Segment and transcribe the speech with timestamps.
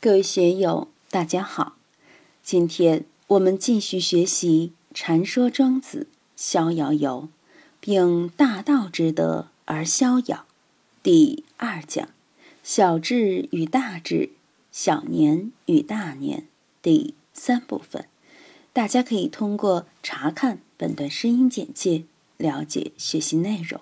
[0.00, 1.74] 各位学友，大家好！
[2.40, 7.30] 今天我们继续学习《禅说庄子·逍遥游》，
[7.80, 10.46] 并大道之德而逍遥。
[11.02, 12.10] 第二讲：
[12.62, 14.30] 小智与大智，
[14.70, 16.46] 小年与大年。
[16.80, 18.06] 第三部分，
[18.72, 22.04] 大家可以通过查看本段声音简介
[22.36, 23.80] 了解学习内容。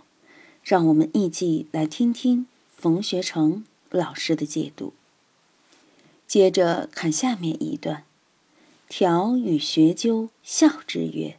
[0.65, 4.95] 让我们一起来听听冯学成老师的解读。
[6.27, 8.05] 接着看下面一段：
[8.89, 11.37] 条与学究笑之曰：“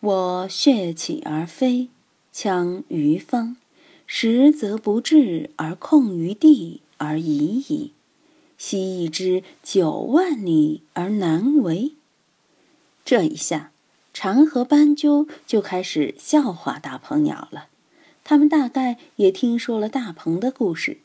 [0.00, 1.88] 我血起而飞，
[2.32, 3.56] 强于方，
[4.06, 7.92] 实则不至而控于地而已矣。
[8.58, 11.92] 昔已之九万里而难为。”
[13.04, 13.72] 这一下，
[14.12, 17.68] 蝉和斑鸠就开始笑话大鹏鸟了。
[18.24, 20.98] 他们大概也听说了大鹏的故事。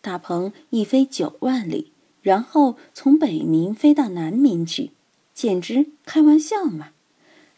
[0.00, 1.92] 大鹏一飞九万里，
[2.24, 4.90] 然后从北冥飞到南冥去，
[5.34, 6.88] 简直开玩笑嘛！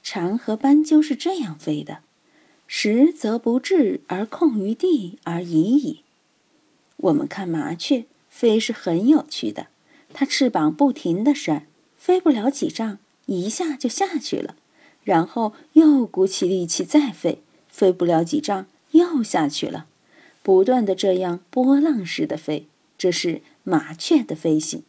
[0.02, 2.00] 蝉和斑鸠是这样飞的：
[2.66, 6.00] 实则不至而空于地而已矣。
[6.98, 9.68] 我们看麻雀飞是很有趣的，
[10.12, 14.56] 它翅膀不停地扇，飞不了几丈，一下就下去了，
[15.04, 18.66] 然后又鼓起力气再飞，飞不了几丈。
[18.92, 19.86] 又下去了，
[20.42, 22.66] 不断的这样波浪式的飞，
[22.98, 24.82] 这是麻雀的飞行，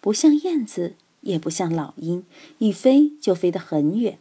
[0.00, 2.24] 不像燕子，也不像老鹰，
[2.58, 4.18] 一飞就飞得很远。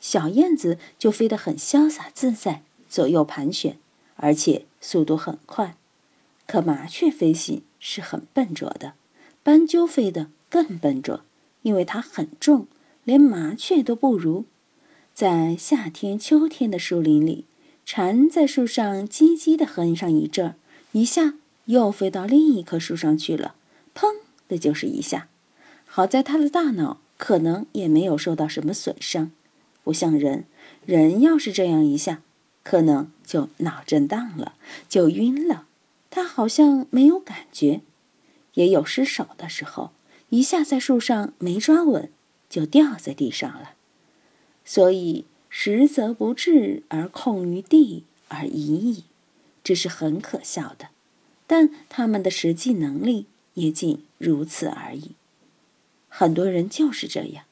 [0.00, 3.78] 小燕子就飞得很潇洒自在，左右盘旋，
[4.16, 5.76] 而且速度很快。
[6.46, 8.94] 可麻雀飞行是很笨拙的，
[9.42, 11.22] 斑鸠飞得更笨拙，
[11.62, 12.66] 因为它很重，
[13.04, 14.44] 连麻雀都不如。
[15.14, 17.46] 在夏天、秋天的树林里。
[17.84, 20.54] 蝉在树上叽叽地哼上一阵儿，
[20.92, 21.34] 一下
[21.66, 23.54] 又飞到另一棵树上去了，
[23.94, 24.06] 砰
[24.48, 25.28] 的就是一下。
[25.86, 29.30] 好在他的大脑可能也没有受到什么损伤，
[29.84, 30.44] 不像人，
[30.86, 32.22] 人要是这样一下，
[32.62, 34.54] 可能就脑震荡了，
[34.88, 35.66] 就晕了。
[36.10, 37.80] 他好像没有感觉，
[38.54, 39.92] 也有失手的时候，
[40.30, 42.10] 一下在树上没抓稳，
[42.48, 43.72] 就掉在地上了。
[44.64, 45.24] 所以。
[45.54, 49.04] 实则不至而控于地而已矣，
[49.62, 50.88] 这是很可笑的。
[51.52, 55.10] 但他们的实际能力也仅如此而已。
[56.08, 57.44] 很多人就是这样，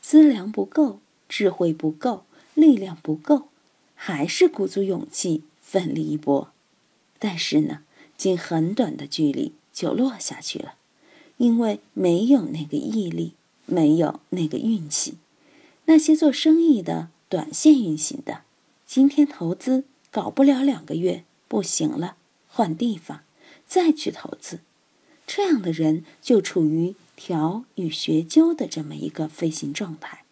[0.00, 2.22] 资粮不够，智慧不够，
[2.54, 3.48] 力量不够，
[3.96, 6.52] 还是鼓足勇气奋力一搏。
[7.18, 7.82] 但是呢，
[8.16, 10.74] 仅很短的距离就落下去了，
[11.38, 13.32] 因为没有那个毅力，
[13.66, 15.14] 没有那个运气。
[15.86, 17.08] 那些做生意的。
[17.28, 18.42] 短线运行的，
[18.86, 22.14] 今天投资搞不了两个月，不行了，
[22.48, 23.20] 换地方，
[23.70, 24.58] 再去投资。
[25.28, 30.24] 这样的人就处于调与学究的这么一个飞行状态。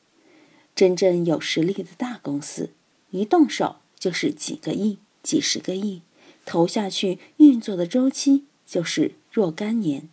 [0.74, 2.70] 真正有实力的大公司，
[3.12, 6.02] 一动手就是几个亿、几十个亿，
[6.44, 10.08] 投下去运作的周期就是若干年，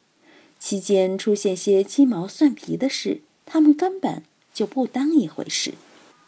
[0.60, 4.22] 期间出现些鸡毛蒜皮的事，他们根本
[4.54, 5.74] 就不当一回事。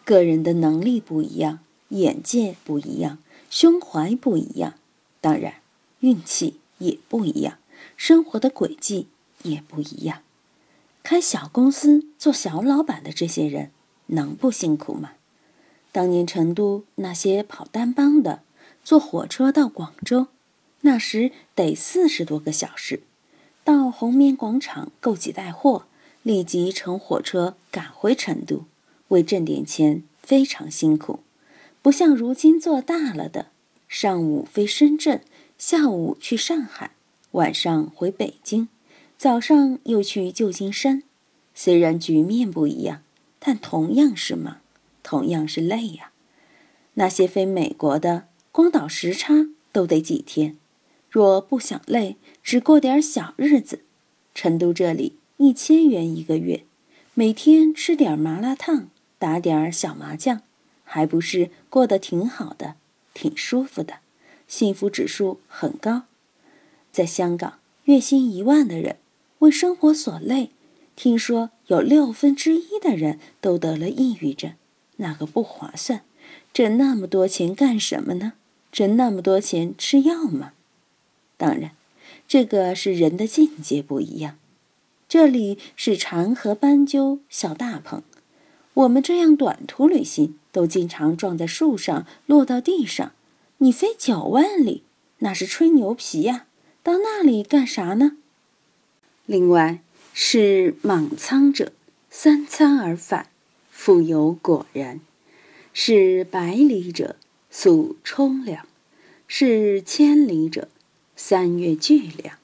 [0.04, 1.60] 个人的能力不一样，
[1.90, 3.20] 眼界不一样，
[3.52, 4.74] 胸怀不一样，
[5.22, 5.62] 当然
[6.00, 7.58] 运气也不一样，
[7.96, 9.08] 生活的轨迹
[9.44, 10.22] 也不一样。
[11.04, 13.72] 开小公司做小老板的这些人，
[14.08, 15.12] 能不辛苦吗？
[15.92, 18.42] 当年成都那些跑单帮的，
[18.84, 20.28] 坐火车到广州，
[20.82, 23.02] 那时得四十多个小时，
[23.64, 25.86] 到红棉广场购几袋货，
[26.24, 28.66] 立即乘火车赶回成都。
[29.08, 31.22] 为挣点钱非常辛苦，
[31.82, 33.48] 不像如今做大了的，
[33.88, 35.22] 上午飞深圳，
[35.58, 36.92] 下午去上海，
[37.32, 38.68] 晚上回北京，
[39.18, 41.02] 早上又去旧金山。
[41.56, 43.02] 虽然局面不一样，
[43.40, 44.58] 但同样是忙，
[45.02, 46.12] 同样是累呀。
[46.94, 50.56] 那些飞美国的，光倒时差都得几天。
[51.10, 53.82] 若不想累，只过点小日子，
[54.36, 56.66] 成都这里一千元一个月，
[57.16, 58.90] 每天吃点麻辣烫。
[59.20, 60.44] 打点儿小麻将，
[60.84, 62.76] 还不是过得挺好的，
[63.16, 63.96] 挺舒服的，
[64.48, 66.04] 幸福指数很高。
[66.92, 68.98] 在香港，月薪一万的人
[69.40, 70.52] 为生活所累，
[70.96, 74.54] 听说有六分之一的人都得了抑郁症，
[74.98, 76.02] 那个不划算。
[76.54, 78.34] 挣那么多钱干什么呢？
[78.72, 80.54] 挣那么多钱吃药吗？
[81.38, 81.72] 当然，
[82.28, 84.38] 这个是人的境界不一样。
[85.08, 88.02] 这里是蝉和斑鸠笑大鹏。
[88.74, 93.12] 我们这样短途旅行，都经常撞在树上，落到地上。
[93.60, 94.84] 你飞九万里，
[95.20, 96.46] 那是吹牛皮呀！
[96.84, 98.18] 到那里干啥呢？
[99.26, 99.82] 另外
[100.14, 101.74] 是莽苍者，
[102.12, 103.30] 三餐而返，
[103.72, 105.00] 复有果然；
[105.74, 107.16] 是百里者，
[107.50, 108.68] 速冲凉；
[109.28, 110.70] 是千里者，
[111.16, 112.38] 三月巨量。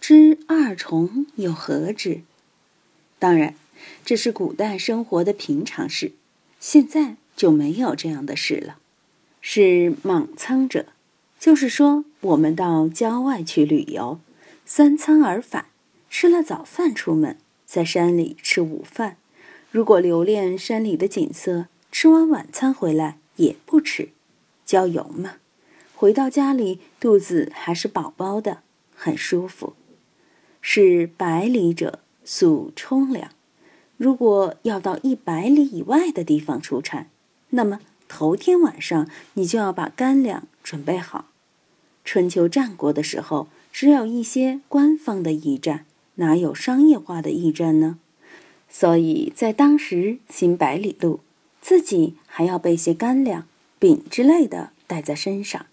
[0.00, 2.22] 知二重又何之？
[3.18, 3.54] 当然，
[4.06, 6.12] 这是古代生活的平常事，
[6.58, 8.78] 现在就没有这样的事了。
[9.48, 10.86] 是莽苍者，
[11.38, 14.18] 就是说我们到郊外去旅游，
[14.64, 15.66] 三餐而返，
[16.10, 19.18] 吃了早饭出门，在山里吃午饭。
[19.70, 24.08] 如果留恋山里的景色，吃完晚餐回来也不吃，
[24.64, 25.34] 郊游嘛。
[25.94, 28.62] 回到家里，肚子还是饱饱的，
[28.96, 29.74] 很舒服。
[30.60, 33.30] 是百里者，速冲凉。
[33.96, 37.06] 如果要到一百里以外的地方出差，
[37.50, 37.78] 那么
[38.08, 41.26] 头天晚上你就要把干粮准备好。
[42.04, 45.84] 春秋战国的时候，只有一些官方的驿站，
[46.16, 47.98] 哪有商业化的驿站呢？
[48.68, 51.20] 所以在当时行百里路，
[51.60, 53.46] 自己还要备些干粮、
[53.78, 55.66] 饼之类的带在身上。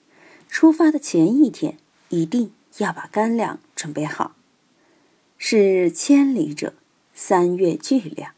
[0.50, 1.77] 出发的前一天，
[2.09, 4.36] 一定要把干粮准备好。
[5.38, 6.74] 是千里者，
[7.13, 8.31] 三月巨量。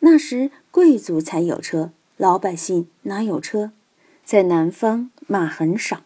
[0.00, 3.72] 那时贵族才有车，老百姓哪有车？
[4.24, 6.00] 在南方马很少，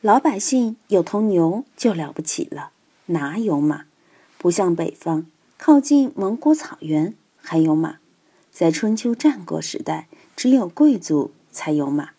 [0.00, 2.72] 老百姓有头牛就了不起了，
[3.06, 3.84] 哪有马？
[4.36, 7.98] 不像北方，靠近蒙古草原还有马。
[8.50, 12.10] 在春秋战国时代，只有贵族才有马。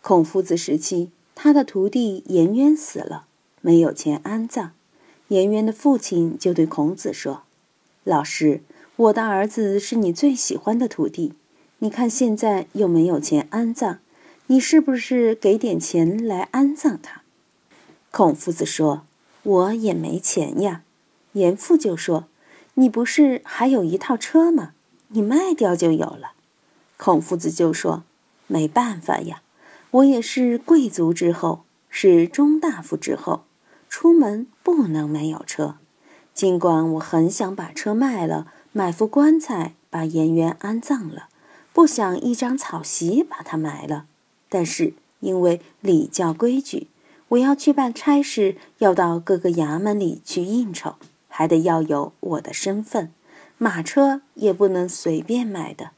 [0.00, 3.26] 孔夫子时期，他的徒弟颜渊死了，
[3.60, 4.72] 没有钱安葬。
[5.28, 7.44] 颜渊的父亲就对孔子说
[8.02, 8.62] ：“老师，
[8.96, 11.34] 我的儿子是你最喜欢的徒弟，
[11.82, 13.98] 你看现在又没有钱安葬，
[14.46, 17.22] 你是不是给点钱来安葬他？”
[18.12, 19.02] 孔夫子说
[19.42, 20.82] ：“我也没钱呀。”
[21.34, 22.26] 严父就说
[22.74, 24.74] ：“你不是还有一套车吗？
[25.08, 26.34] 你卖掉就有了。”
[26.96, 28.04] 孔夫子就说
[28.46, 29.42] ：“没办法呀，
[29.90, 33.42] 我也是贵族之后，是中大夫之后。”
[33.90, 35.74] 出门不能没有车，
[36.32, 41.28] 尽管我很想把车卖了，买副棺材把颜渊安葬了，
[41.72, 44.06] 不想一张草席把它埋了，
[44.48, 46.88] 但是因为礼教规矩，
[47.28, 50.96] 我要去办差事，要到各个衙门里去应酬，
[51.28, 53.10] 还得要有我的身份，
[53.56, 55.90] 马车也不能随便买的。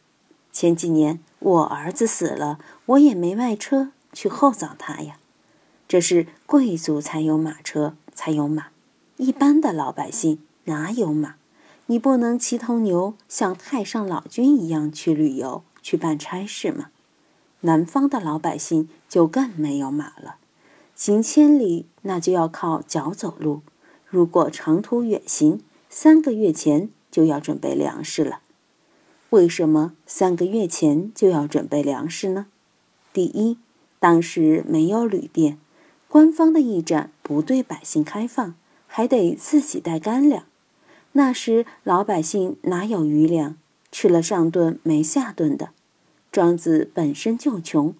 [0.53, 5.17] 前几年我儿子死了，我也没卖车去厚葬他呀。
[5.88, 8.69] 这是贵族才有马车，才有马，
[9.17, 11.35] 一般的老百姓哪有马？
[11.87, 16.91] 你不能骑头牛像太上老君一样去旅游、去办差事吗？
[17.61, 20.37] 南方的老百姓就更没有马了，
[20.95, 23.63] 行千里那就要靠脚走路。
[24.07, 25.61] 如果长途远行，
[25.91, 28.41] 三个月前就要准备粮食了。
[29.31, 32.47] 为什么三个月前就要准备粮食呢？
[33.13, 33.59] 第一，
[33.99, 35.59] 当时没有旅店。
[36.09, 38.55] 官方的驿站不对百姓开放，
[38.87, 40.45] 还得自己带干粮。
[41.16, 43.56] 那时老百姓哪有余粮，
[43.90, 45.70] 吃了上顿没下顿的。
[46.32, 47.94] 庄子本身就穷，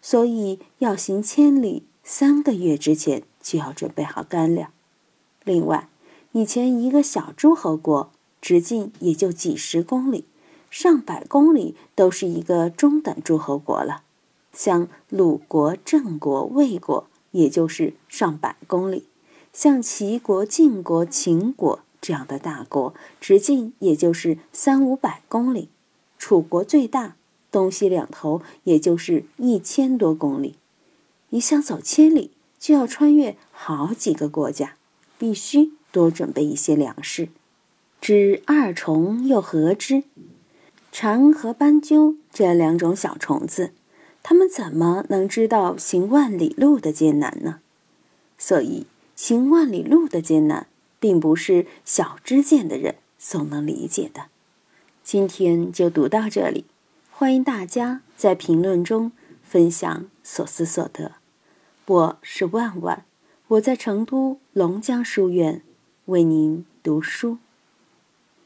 [0.00, 4.70] 所以要行千里，三个月之前就要准备好干粮。
[5.44, 5.88] 另外，
[6.32, 10.24] 以前一个小诸侯国直径也就几十公里，
[10.70, 14.02] 上百公里都是一个中等诸侯国了，
[14.52, 17.06] 像鲁国、郑国、魏国。
[17.32, 19.04] 也就是上百公里，
[19.52, 25.68] 像齐国、晋国、秦国这样的大国，直径也就是三五百公里。
[26.18, 27.16] 楚国最大，
[27.50, 30.56] 东西两头也就是一千多公里。
[31.30, 34.74] 你想走千里，就要穿越好几个国家，
[35.18, 37.28] 必须多准备一些粮食。
[38.00, 40.04] 知二虫又何之？
[40.92, 43.72] 蝉和斑鸠这两种小虫子。
[44.22, 47.60] 他们怎么能知道行万里路的艰难呢？
[48.36, 50.66] 所以，行万里路的艰难，
[51.00, 54.26] 并不是小知见的人所能理解的。
[55.02, 56.66] 今天就读到这里，
[57.10, 59.10] 欢迎大家在评论中
[59.42, 61.14] 分享所思所得。
[61.86, 63.04] 我是万万，
[63.48, 65.62] 我在成都龙江书院
[66.04, 67.38] 为您读书。